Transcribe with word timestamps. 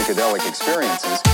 psychedelic 0.00 0.48
experiences. 0.48 1.29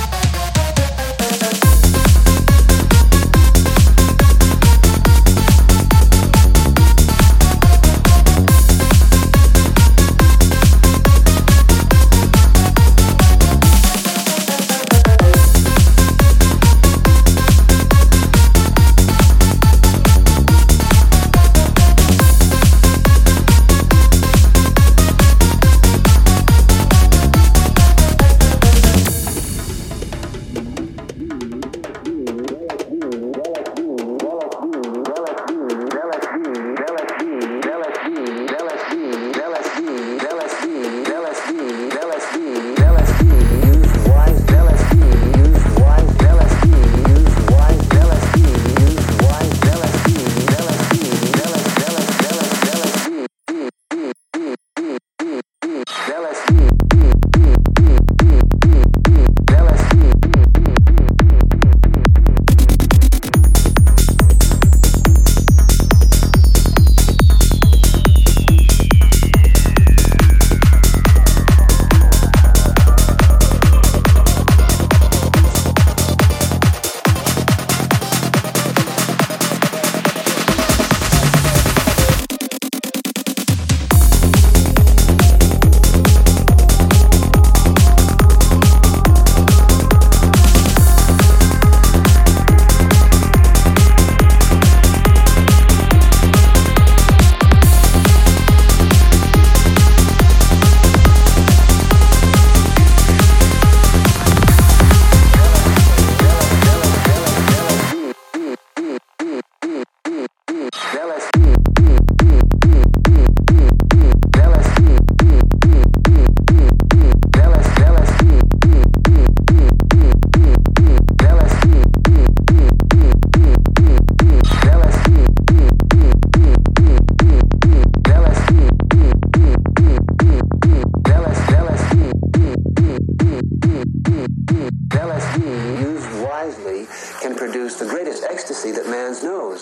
LSD, 134.46 135.80
used 135.80 136.24
wisely, 136.24 136.86
can 137.20 137.34
produce 137.34 137.78
the 137.78 137.86
greatest 137.86 138.24
ecstasy 138.24 138.70
that 138.72 138.88
man 138.88 139.12
knows. 139.22 139.46